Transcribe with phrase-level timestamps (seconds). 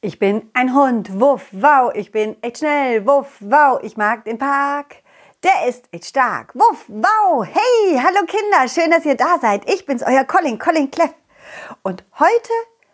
[0.00, 4.38] Ich bin ein Hund, wuff, wow, ich bin echt schnell, wuff, wow, ich mag den
[4.38, 4.98] Park.
[5.42, 9.68] Der ist echt stark, wuff, wow, hey, hallo Kinder, schön, dass ihr da seid.
[9.68, 11.12] Ich bin's, euer Colin, Colin Cleff.
[11.82, 12.52] Und heute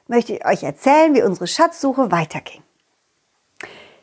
[0.09, 2.63] möchte ich euch erzählen, wie unsere Schatzsuche weiterging.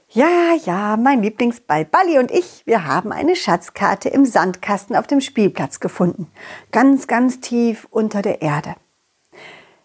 [0.09, 5.21] Ja, ja, mein Lieblingsball Balli und ich, wir haben eine Schatzkarte im Sandkasten auf dem
[5.21, 6.31] Spielplatz gefunden.
[6.71, 8.75] Ganz, ganz tief unter der Erde.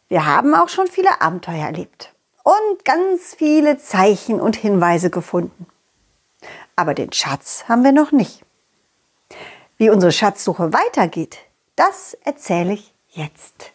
[0.08, 2.12] Wir haben auch schon viele Abenteuer erlebt
[2.46, 5.66] und ganz viele Zeichen und Hinweise gefunden.
[6.76, 8.44] Aber den Schatz haben wir noch nicht.
[9.78, 11.38] Wie unsere Schatzsuche weitergeht,
[11.74, 13.72] das erzähle ich jetzt.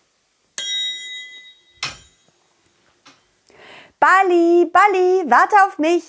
[4.00, 6.06] Bali, Bali, warte auf mich.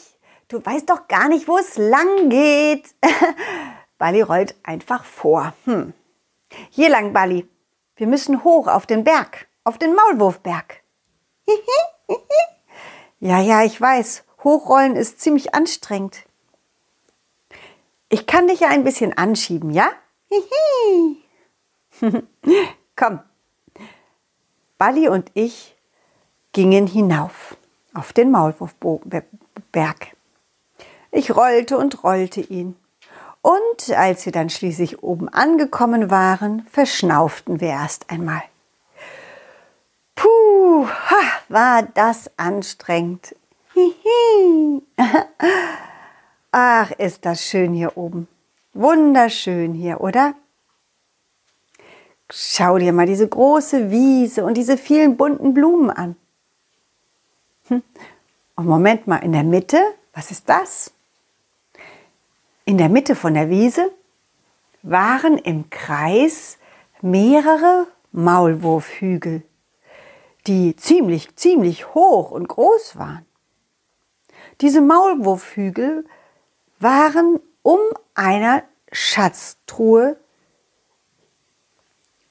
[0.47, 2.95] Du weißt doch gar nicht, wo es lang geht.
[3.99, 5.53] Bali rollt einfach vor.
[5.65, 5.95] Hm.
[6.71, 7.49] Hier lang, Bali.
[7.97, 10.83] Wir müssen hoch auf den Berg, auf den Maulwurfberg.
[13.21, 14.25] Ja, ja, ich weiß.
[14.45, 16.25] Hochrollen ist ziemlich anstrengend.
[18.09, 19.91] Ich kann dich ja ein bisschen anschieben, ja?
[22.97, 23.21] Komm.
[24.79, 25.77] Bali und ich
[26.53, 27.57] gingen hinauf
[27.95, 30.17] auf den Maulwurfberg.
[31.11, 32.77] Ich rollte und rollte ihn.
[33.43, 38.43] Und als wir dann schließlich oben angekommen waren, verschnauften wir erst einmal.
[40.73, 40.89] Puh,
[41.51, 43.37] war das anstrengend.
[46.51, 48.27] Ach, ist das schön hier oben.
[48.73, 50.33] Wunderschön hier, oder?
[52.31, 56.17] Schau dir mal diese große Wiese und diese vielen bunten Blumen an.
[57.69, 57.83] Hm.
[58.57, 59.79] Und Moment mal, in der Mitte,
[60.15, 60.91] was ist das?
[62.65, 63.91] In der Mitte von der Wiese
[64.83, 66.57] waren im Kreis
[67.03, 69.43] mehrere Maulwurfhügel,
[70.47, 73.27] die ziemlich, ziemlich hoch und groß waren.
[74.61, 76.05] Diese Maulwurfhügel
[76.79, 77.79] waren um
[78.15, 80.19] einer Schatztruhe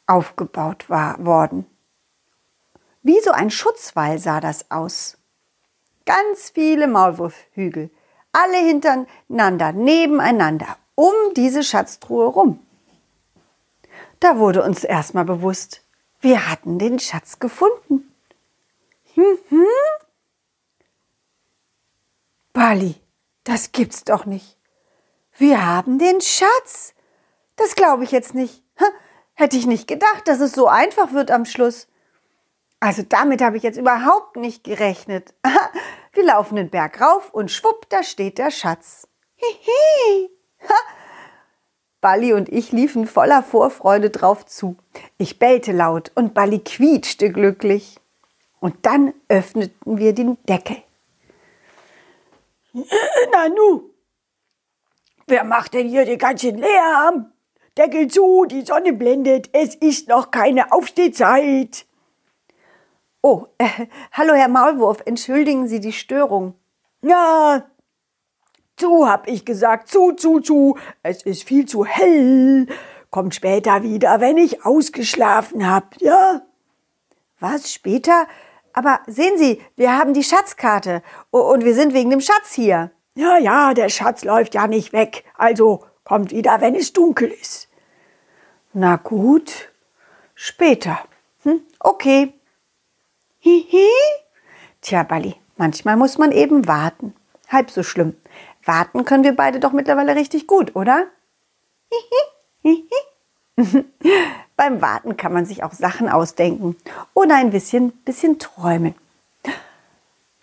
[0.08, 1.66] aufgebaut war, worden.
[3.02, 5.18] Wie so ein Schutzwall sah das aus.
[6.06, 7.90] Ganz viele Maulwurfhügel
[8.34, 12.60] alle hintereinander, nebeneinander, um diese Schatztruhe rum.
[14.20, 15.82] Da wurde uns erstmal bewusst,
[16.22, 18.11] wir hatten den Schatz gefunden.
[19.16, 19.66] Hm, hm?
[22.54, 22.96] Bali,
[23.44, 24.58] das gibt's doch nicht.
[25.38, 26.94] Wir haben den Schatz.
[27.56, 28.64] Das glaube ich jetzt nicht.
[29.34, 31.88] Hätte ich nicht gedacht, dass es so einfach wird am Schluss.
[32.80, 35.34] Also damit habe ich jetzt überhaupt nicht gerechnet.
[36.14, 39.08] Wir laufen den Berg rauf und schwupp, da steht der Schatz.
[39.36, 40.30] Hihi.
[42.02, 44.76] Balli und ich liefen voller Vorfreude drauf zu.
[45.18, 48.01] Ich bellte laut und Balli quietschte glücklich.
[48.62, 50.78] Und dann öffneten wir den Deckel.
[52.74, 53.90] Nanu,
[55.28, 57.34] wer macht denn hier den ganzen Lärm?
[57.78, 61.86] Deckel zu, die Sonne blendet, es ist noch keine Aufstehzeit.
[63.24, 66.54] Oh, äh, hallo Herr Maulwurf, entschuldigen Sie die Störung.
[67.02, 67.66] Ja,
[68.78, 70.78] zu, hab ich gesagt, zu, zu, zu.
[71.02, 72.68] Es ist viel zu hell.
[73.10, 76.42] Kommt später wieder, wenn ich ausgeschlafen hab, ja?
[77.40, 78.28] Was, später?
[78.74, 82.92] Aber sehen Sie, wir haben die Schatzkarte und wir sind wegen dem Schatz hier.
[83.16, 85.26] Ja, ja, der Schatz läuft ja nicht weg.
[85.38, 87.68] Also kommt wieder, wenn es dunkel ist.
[88.74, 89.70] Na gut,
[90.34, 91.00] später.
[91.44, 92.34] Hm, okay.
[93.40, 93.88] Hihi.
[94.82, 97.14] Tja, Balli, manchmal muss man eben warten.
[97.50, 98.16] Halb so schlimm.
[98.64, 101.08] Warten können wir beide doch mittlerweile richtig gut, oder?
[101.92, 102.76] Hihi.
[102.76, 103.11] Hihi.
[104.56, 106.76] Beim Warten kann man sich auch Sachen ausdenken
[107.14, 108.96] oder ein bisschen, bisschen träumen.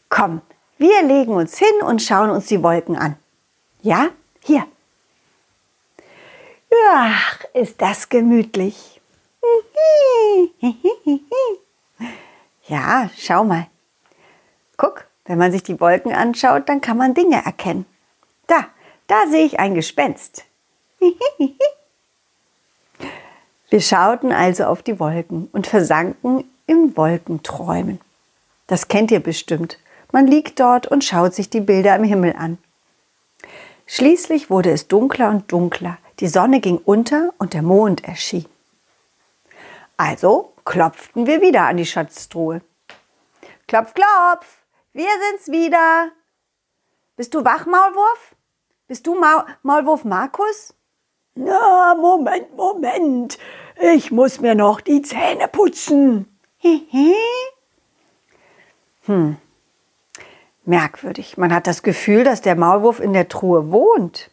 [0.09, 0.41] Komm,
[0.79, 3.17] wir legen uns hin und schauen uns die Wolken an.
[3.83, 4.09] Ja,
[4.43, 4.67] hier.
[6.91, 9.01] Ach, ist das gemütlich.
[12.69, 13.67] Ja, schau mal.
[14.77, 17.87] Guck, wenn man sich die Wolken anschaut, dann kann man Dinge erkennen.
[18.47, 18.67] Da,
[19.07, 20.45] da sehe ich ein Gespenst.
[23.71, 28.01] Wir schauten also auf die Wolken und versanken im Wolkenträumen.
[28.67, 29.79] Das kennt ihr bestimmt.
[30.11, 32.59] Man liegt dort und schaut sich die Bilder im Himmel an.
[33.87, 35.99] Schließlich wurde es dunkler und dunkler.
[36.21, 38.47] Die Sonne ging unter und der Mond erschien.
[39.97, 42.61] Also klopften wir wieder an die Schatztruhe.
[43.67, 44.59] Klopf, klopf,
[44.93, 46.11] wir sind's wieder.
[47.17, 48.35] Bist du wach, Maulwurf?
[48.87, 50.75] Bist du Ma Maulwurf Markus?
[51.39, 53.39] Na, Moment, Moment.
[53.95, 56.27] Ich muss mir noch die Zähne putzen.
[59.05, 59.37] hm.
[60.65, 61.37] Merkwürdig.
[61.39, 64.33] Man hat das Gefühl, dass der Maulwurf in der Truhe wohnt.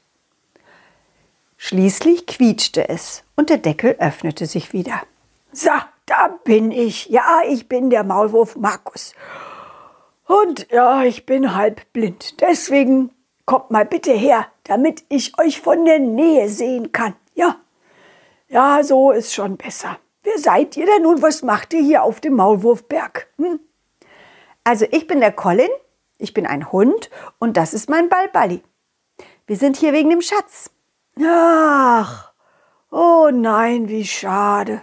[1.57, 5.01] Schließlich quietschte es und der Deckel öffnete sich wieder.
[5.51, 5.69] So,
[6.07, 7.05] da bin ich.
[7.09, 9.13] Ja, ich bin der Maulwurf Markus.
[10.25, 12.41] Und ja, ich bin halb blind.
[12.41, 13.11] Deswegen
[13.45, 17.15] kommt mal bitte her, damit ich euch von der Nähe sehen kann.
[17.33, 17.57] Ja,
[18.47, 19.97] ja, so ist schon besser.
[20.23, 23.27] Wer seid ihr denn und was macht ihr hier auf dem Maulwurfberg?
[23.37, 23.59] Hm?
[24.63, 25.69] Also ich bin der Colin,
[26.17, 27.09] ich bin ein Hund
[27.39, 28.63] und das ist mein Balballi.
[29.45, 30.71] Wir sind hier wegen dem Schatz.
[31.23, 32.33] Ach,
[32.89, 34.81] oh nein, wie schade.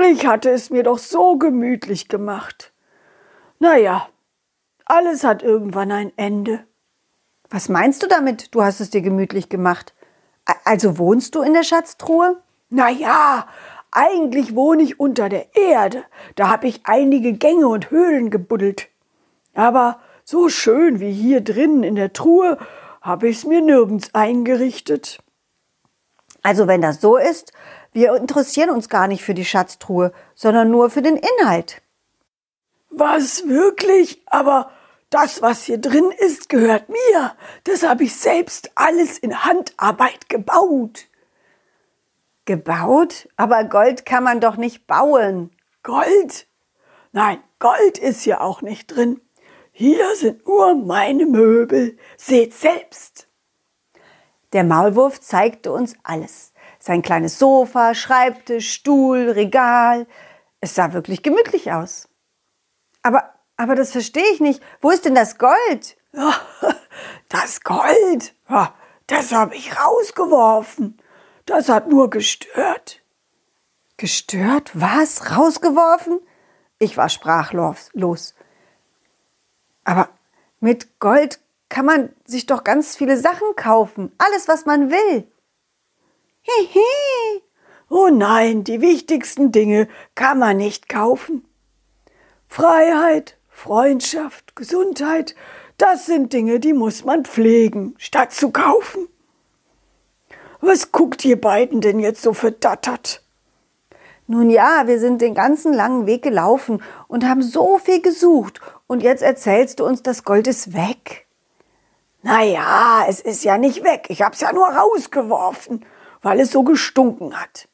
[0.00, 2.72] Ich hatte es mir doch so gemütlich gemacht.
[3.58, 4.08] Naja,
[4.84, 6.66] alles hat irgendwann ein Ende.
[7.50, 9.94] Was meinst du damit, du hast es dir gemütlich gemacht?
[10.64, 12.42] Also wohnst du in der Schatztruhe?
[12.70, 13.46] Na ja,
[13.90, 16.04] eigentlich wohne ich unter der Erde.
[16.34, 18.88] Da habe ich einige Gänge und Höhlen gebuddelt.
[19.54, 22.58] Aber so schön wie hier drinnen in der Truhe
[23.00, 25.18] habe ich es mir nirgends eingerichtet.
[26.42, 27.52] Also wenn das so ist,
[27.92, 31.80] wir interessieren uns gar nicht für die Schatztruhe, sondern nur für den Inhalt.
[32.90, 34.22] Was wirklich?
[34.26, 34.70] Aber
[35.10, 37.36] das, was hier drin ist, gehört mir.
[37.64, 41.06] Das habe ich selbst alles in Handarbeit gebaut.
[42.44, 43.28] Gebaut?
[43.36, 45.50] Aber Gold kann man doch nicht bauen.
[45.82, 46.46] Gold?
[47.12, 49.20] Nein, Gold ist hier auch nicht drin.
[49.72, 51.96] Hier sind nur meine Möbel.
[52.16, 53.28] Seht selbst.
[54.52, 56.52] Der Maulwurf zeigte uns alles.
[56.78, 60.06] Sein kleines Sofa, Schreibtisch, Stuhl, Regal.
[60.60, 62.08] Es sah wirklich gemütlich aus.
[63.02, 64.62] Aber, aber das verstehe ich nicht.
[64.80, 65.96] Wo ist denn das Gold?
[67.28, 68.34] Das Gold?
[69.06, 70.98] Das habe ich rausgeworfen.
[71.44, 73.02] Das hat nur gestört.
[73.96, 74.70] Gestört?
[74.74, 75.36] Was?
[75.36, 76.20] Rausgeworfen?
[76.78, 78.34] Ich war sprachlos.
[79.84, 80.08] Aber
[80.60, 84.12] mit Gold kann man sich doch ganz viele Sachen kaufen.
[84.18, 85.30] Alles, was man will.
[86.42, 87.42] Hihi.
[87.88, 91.46] Oh nein, die wichtigsten Dinge kann man nicht kaufen.
[92.48, 95.34] Freiheit, Freundschaft, Gesundheit,
[95.78, 99.08] das sind Dinge, die muss man pflegen, statt zu kaufen.
[100.60, 103.24] Was guckt ihr beiden denn jetzt so verdattert?
[104.26, 108.60] Nun ja, wir sind den ganzen langen Weg gelaufen und haben so viel gesucht.
[108.86, 111.26] Und jetzt erzählst du uns, das Gold ist weg.
[112.22, 114.08] Na ja, es ist ja nicht weg.
[114.10, 115.84] Ich hab's ja nur rausgeworfen,
[116.20, 117.68] weil es so gestunken hat.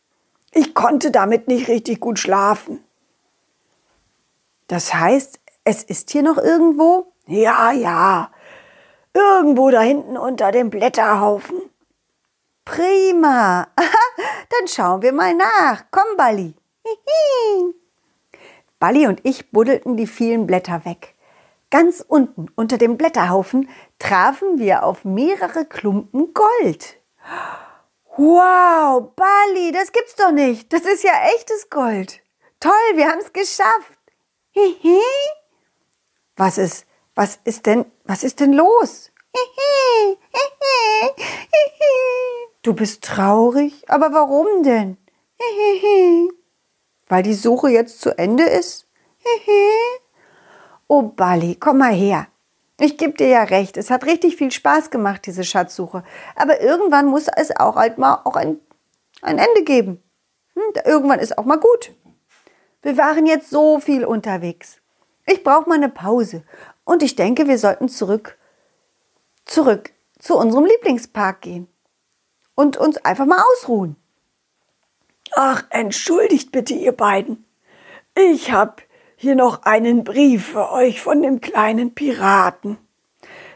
[0.52, 2.84] Ich konnte damit nicht richtig gut schlafen.
[4.68, 7.12] Das heißt, es ist hier noch irgendwo?
[7.26, 8.30] Ja, ja.
[9.14, 11.60] Irgendwo da hinten unter dem Blätterhaufen.
[12.64, 13.68] Prima.
[13.76, 15.84] Dann schauen wir mal nach.
[15.90, 16.54] Komm, Balli.
[18.78, 21.14] Balli und ich buddelten die vielen Blätter weg.
[21.70, 23.68] Ganz unten unter dem Blätterhaufen
[23.98, 27.00] trafen wir auf mehrere Klumpen Gold.
[28.16, 30.72] Wow, Balli, das gibt's doch nicht.
[30.72, 32.20] Das ist ja echtes Gold.
[32.60, 33.98] Toll, wir haben es geschafft.
[34.50, 35.00] Hihi.
[36.44, 39.12] Was ist, was ist denn, was ist denn los?
[42.62, 43.84] Du bist traurig?
[43.88, 44.96] Aber warum denn?
[47.06, 48.88] Weil die Suche jetzt zu Ende ist?
[50.88, 52.26] Oh, Bali, komm mal her.
[52.80, 56.02] Ich gebe dir ja recht, es hat richtig viel Spaß gemacht, diese Schatzsuche.
[56.34, 58.58] Aber irgendwann muss es auch halt mal auch ein,
[59.20, 60.02] ein Ende geben.
[60.54, 61.94] Hm, irgendwann ist auch mal gut.
[62.82, 64.81] Wir waren jetzt so viel unterwegs.
[65.26, 66.44] Ich brauche mal eine Pause.
[66.84, 68.38] Und ich denke, wir sollten zurück,
[69.44, 71.68] zurück zu unserem Lieblingspark gehen
[72.54, 73.96] und uns einfach mal ausruhen.
[75.34, 77.44] Ach, entschuldigt bitte, ihr beiden.
[78.14, 78.82] Ich hab
[79.16, 82.76] hier noch einen Brief für euch von dem kleinen Piraten.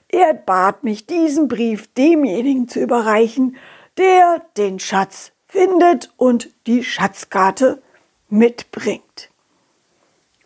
[0.08, 3.56] Er bat mich, diesen Brief demjenigen zu überreichen,
[3.98, 7.82] der den Schatz findet und die Schatzkarte
[8.28, 9.30] mitbringt.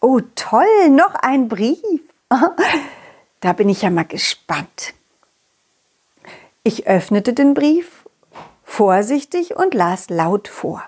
[0.03, 2.01] Oh, toll, noch ein Brief.
[3.43, 4.93] Da bin ich ja mal gespannt.
[6.63, 8.07] Ich öffnete den Brief
[8.65, 10.83] vorsichtig und las laut vor.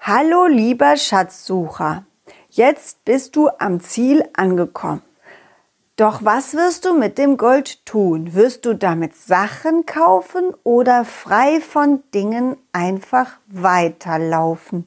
[0.00, 2.06] Hallo lieber Schatzsucher,
[2.48, 5.02] jetzt bist du am Ziel angekommen.
[5.96, 8.32] Doch was wirst du mit dem Gold tun?
[8.32, 14.86] Wirst du damit Sachen kaufen oder frei von Dingen einfach weiterlaufen?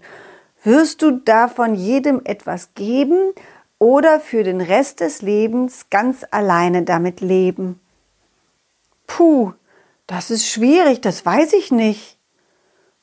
[0.64, 3.34] Wirst du davon jedem etwas geben
[3.78, 7.80] oder für den Rest des Lebens ganz alleine damit leben?
[9.08, 9.54] Puh,
[10.08, 12.18] das ist schwierig, das weiß ich nicht.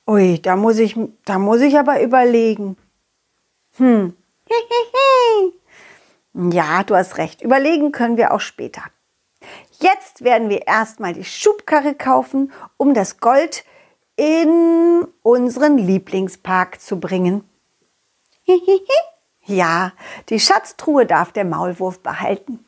[0.07, 2.77] Ui, da muss ich, da muss ich aber überlegen.
[3.77, 4.15] Hm.
[6.53, 7.41] Ja, du hast recht.
[7.41, 8.83] Überlegen können wir auch später.
[9.81, 13.65] Jetzt werden wir erstmal die Schubkarre kaufen, um das Gold
[14.17, 17.49] in unseren Lieblingspark zu bringen.
[19.45, 19.93] ja,
[20.29, 22.65] die Schatztruhe darf der Maulwurf behalten.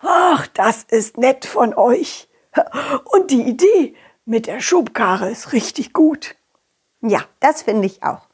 [0.00, 2.28] Ach, das ist nett von euch.
[3.04, 6.36] Und die Idee mit der Schubkarre ist richtig gut.
[7.00, 8.26] Ja, das finde ich auch.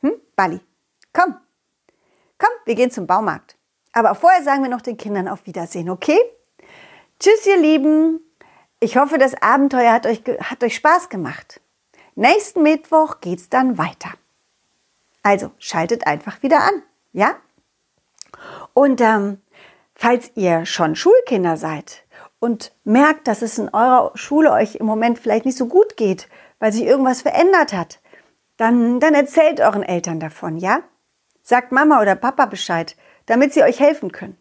[0.00, 0.60] Hm, Bali,
[1.12, 1.36] komm.
[2.38, 3.56] Komm, wir gehen zum Baumarkt.
[3.92, 6.18] Aber vorher sagen wir noch den Kindern auf Wiedersehen, okay?
[7.18, 8.20] Tschüss, ihr Lieben.
[8.78, 11.60] Ich hoffe, das Abenteuer hat euch, hat euch Spaß gemacht.
[12.14, 14.10] Nächsten Mittwoch geht's dann weiter.
[15.22, 17.34] Also schaltet einfach wieder an, ja?
[18.74, 19.40] Und ähm,
[19.94, 22.04] falls ihr schon Schulkinder seid
[22.38, 26.28] und merkt, dass es in eurer Schule euch im Moment vielleicht nicht so gut geht,
[26.58, 28.00] weil sich irgendwas verändert hat,
[28.56, 30.82] dann, dann erzählt euren Eltern davon, ja?
[31.42, 34.36] Sagt Mama oder Papa Bescheid, damit sie euch helfen können.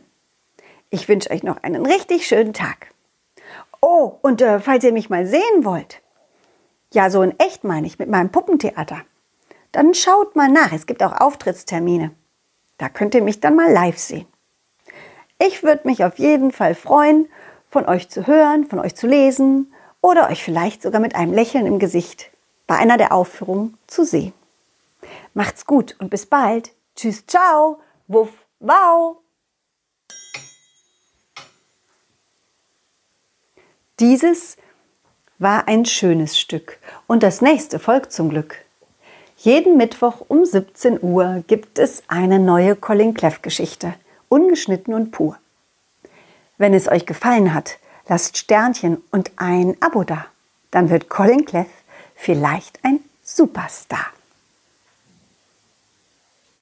[0.89, 2.93] ich wünsche euch noch einen richtig schönen Tag.
[3.81, 6.01] Oh, und äh, falls ihr mich mal sehen wollt,
[6.93, 9.01] ja, so in echt meine ich, mit meinem Puppentheater,
[9.71, 10.71] dann schaut mal nach.
[10.71, 12.11] Es gibt auch Auftrittstermine.
[12.77, 14.27] Da könnt ihr mich dann mal live sehen.
[15.37, 17.27] Ich würde mich auf jeden Fall freuen,
[17.75, 21.65] von euch zu hören, von euch zu lesen oder euch vielleicht sogar mit einem Lächeln
[21.65, 22.31] im Gesicht
[22.67, 24.31] bei einer der Aufführungen zu sehen.
[25.33, 26.71] Macht's gut und bis bald.
[26.95, 28.29] Tschüss, ciao, wuff,
[28.61, 29.17] wow.
[33.99, 34.55] Dieses
[35.37, 38.55] war ein schönes Stück und das nächste folgt zum Glück.
[39.35, 43.95] Jeden Mittwoch um 17 Uhr gibt es eine neue Colin Cleff Geschichte,
[44.29, 45.37] ungeschnitten und pur.
[46.57, 50.27] Wenn es euch gefallen hat, lasst Sternchen und ein Abo da.
[50.71, 51.67] Dann wird Colin Cleff
[52.15, 54.14] vielleicht ein Superstar.